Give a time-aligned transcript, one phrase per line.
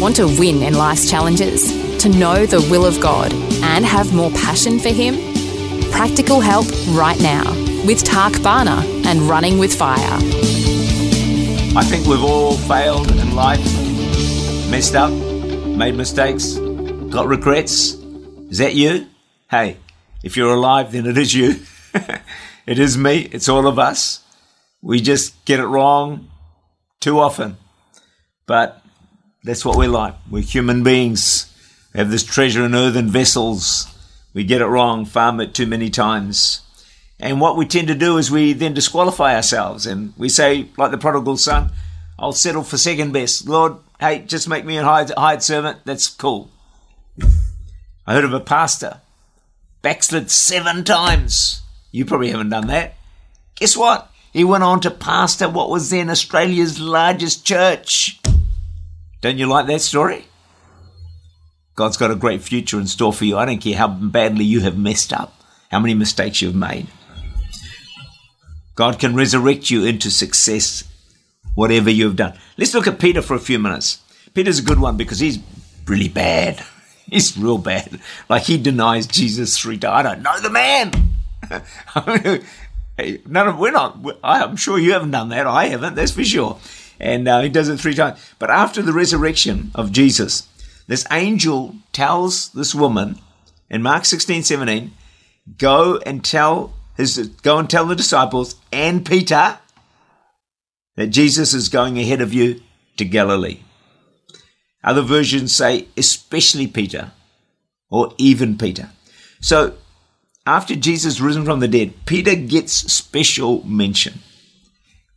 [0.00, 1.98] Want to win in life's challenges?
[1.98, 5.16] To know the will of God and have more passion for Him?
[5.90, 7.44] Practical help right now
[7.84, 10.18] with Tak Bhana and Running with Fire.
[11.76, 13.62] I think we've all failed in life,
[14.70, 16.54] messed up, made mistakes,
[17.10, 17.92] got regrets.
[18.48, 19.06] Is that you?
[19.50, 19.76] Hey,
[20.22, 21.56] if you're alive, then it is you.
[22.66, 23.28] it is me.
[23.32, 24.24] It's all of us.
[24.80, 26.30] We just get it wrong
[27.00, 27.58] too often.
[28.46, 28.79] But
[29.42, 30.14] that's what we're like.
[30.30, 31.52] We're human beings.
[31.94, 33.86] We have this treasure in earthen vessels.
[34.34, 36.60] We get it wrong, farm it too many times.
[37.18, 40.90] And what we tend to do is we then disqualify ourselves and we say, like
[40.90, 41.72] the prodigal son,
[42.18, 43.48] I'll settle for second best.
[43.48, 45.80] Lord, hey, just make me a hired, servant.
[45.84, 46.50] That's cool.
[48.06, 49.00] I heard of a pastor
[49.82, 51.62] backslid seven times.
[51.92, 52.94] You probably haven't done that.
[53.56, 54.10] Guess what?
[54.32, 58.19] He went on to pastor what was then Australia's largest church.
[59.20, 60.24] Don't you like that story?
[61.76, 63.36] God's got a great future in store for you.
[63.36, 65.34] I don't care how badly you have messed up,
[65.70, 66.88] how many mistakes you've made.
[68.74, 70.84] God can resurrect you into success,
[71.54, 72.38] whatever you've done.
[72.56, 74.02] Let's look at Peter for a few minutes.
[74.32, 75.38] Peter's a good one because he's
[75.86, 76.64] really bad.
[77.10, 77.98] He's real bad.
[78.28, 80.06] Like he denies Jesus three times.
[80.06, 80.92] I don't know the man.
[82.96, 83.98] hey, none of we're not.
[84.22, 85.44] I'm sure you haven't done that.
[85.44, 85.96] I haven't.
[85.96, 86.60] That's for sure
[87.00, 88.20] and uh, he does it three times.
[88.38, 90.46] But after the resurrection of Jesus,
[90.86, 93.18] this angel tells this woman
[93.70, 94.92] in Mark 16, 17,
[95.56, 99.58] go and tell his, go and tell the disciples and Peter
[100.96, 102.60] that Jesus is going ahead of you
[102.96, 103.60] to Galilee.
[104.82, 107.12] Other versions say, especially Peter,
[107.90, 108.90] or even Peter.
[109.40, 109.74] So,
[110.46, 114.20] after Jesus risen from the dead, Peter gets special mention.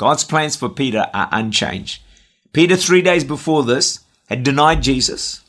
[0.00, 2.00] God's plans for Peter are unchanged.
[2.54, 4.00] Peter, three days before this,
[4.30, 5.42] had denied Jesus.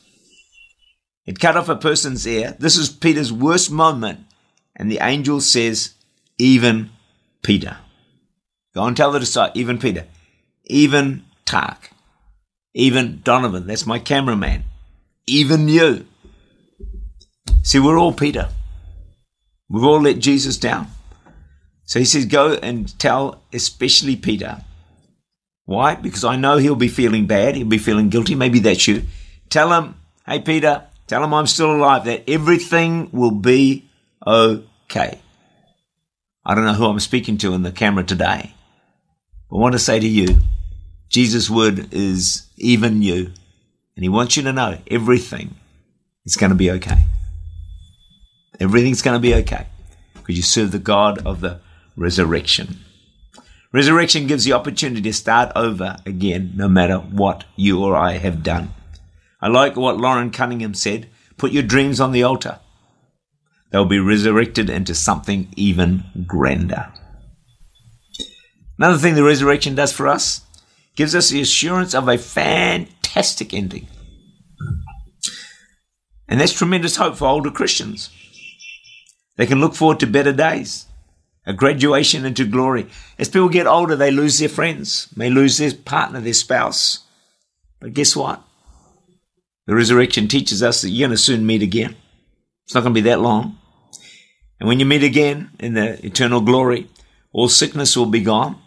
[1.22, 2.54] He'd cut off a person's ear.
[2.58, 4.26] This is Peter's worst moment.
[4.76, 5.94] And the angel says,
[6.36, 6.90] even
[7.42, 7.78] Peter.
[8.74, 10.04] Go and tell the disciple, even Peter,
[10.64, 11.90] even Tak,
[12.74, 14.64] even Donovan, that's my cameraman,
[15.26, 16.06] even you.
[17.62, 18.50] See, we're all Peter.
[19.70, 20.88] We've all let Jesus down.
[21.84, 24.64] So he says, Go and tell, especially Peter.
[25.64, 25.94] Why?
[25.94, 27.56] Because I know he'll be feeling bad.
[27.56, 28.34] He'll be feeling guilty.
[28.34, 29.04] Maybe that's you.
[29.48, 29.94] Tell him,
[30.26, 33.88] Hey, Peter, tell him I'm still alive, that everything will be
[34.26, 35.18] okay.
[36.44, 38.54] I don't know who I'm speaking to in the camera today.
[39.48, 40.38] But I want to say to you,
[41.08, 43.32] Jesus' word is even you.
[43.94, 45.54] And he wants you to know everything
[46.24, 47.04] is going to be okay.
[48.58, 49.66] Everything's going to be okay
[50.14, 51.60] because you serve the God of the
[51.96, 52.78] resurrection.
[53.72, 58.42] Resurrection gives the opportunity to start over again, no matter what you or I have
[58.42, 58.74] done.
[59.40, 61.08] I like what Loren Cunningham said
[61.38, 62.60] put your dreams on the altar.
[63.70, 66.92] They'll be resurrected into something even grander.
[68.78, 70.42] Another thing the resurrection does for us
[70.94, 73.88] gives us the assurance of a fantastic ending.
[76.28, 78.10] And that's tremendous hope for older Christians.
[79.36, 80.86] They can look forward to better days
[81.44, 82.86] a graduation into glory.
[83.18, 87.00] As people get older, they lose their friends, may lose their partner, their spouse.
[87.80, 88.42] But guess what?
[89.66, 91.96] The resurrection teaches us that you're going to soon meet again.
[92.64, 93.58] It's not going to be that long.
[94.60, 96.88] And when you meet again in the eternal glory,
[97.32, 98.60] all sickness will be gone.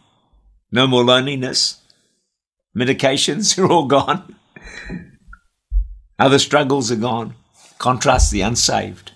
[0.72, 1.80] No more loneliness.
[2.78, 4.35] Medications are all gone.
[6.20, 7.35] Other struggles are gone.
[7.78, 9.11] Contrast the unsaved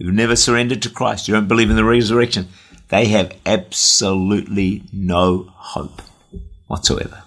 [0.00, 2.48] who've never surrendered to Christ, you don't believe in the resurrection,
[2.88, 6.02] they have absolutely no hope
[6.66, 7.22] whatsoever.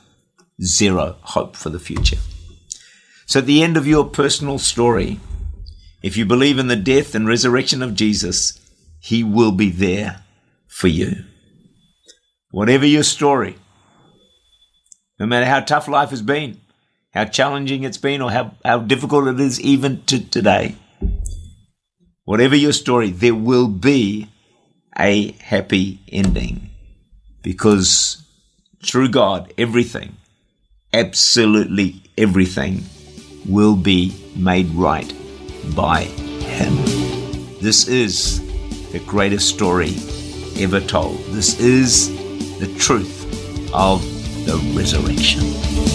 [0.62, 2.18] Zero hope for the future.
[3.26, 5.20] So at the end of your personal story,
[6.02, 8.60] if you believe in the death and resurrection of Jesus,
[9.00, 10.22] he will be there
[10.68, 11.24] for you.
[12.52, 13.56] Whatever your story,
[15.20, 16.60] no matter how tough life has been,
[17.14, 20.76] how challenging it's been, or how, how difficult it is even to today,
[22.26, 24.30] whatever your story, there will be
[24.98, 26.70] a happy ending
[27.42, 28.24] because
[28.84, 30.18] through God, everything
[30.94, 32.84] absolutely everything
[33.48, 35.12] will be made right
[35.76, 36.76] by Him.
[37.60, 38.40] This is
[38.92, 39.96] the greatest story
[40.58, 41.18] ever told.
[41.30, 42.10] This is
[42.60, 43.24] the truth
[43.74, 44.02] of
[44.46, 45.93] the resurrection.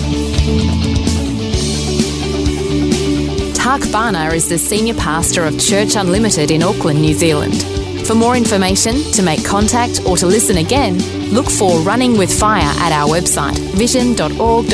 [3.69, 7.63] Tak Bhana is the senior pastor of Church Unlimited in Auckland, New Zealand.
[8.07, 10.97] For more information, to make contact, or to listen again,
[11.35, 14.69] look for Running with Fire at our website, vision.org.au.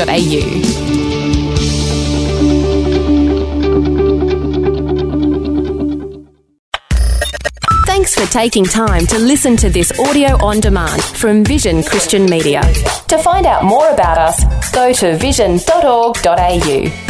[7.85, 12.63] Thanks for taking time to listen to this audio on demand from Vision Christian Media.
[13.09, 17.04] To find out more about us, go to vision.org.au.